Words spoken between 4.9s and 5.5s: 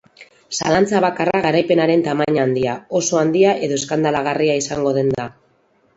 den da.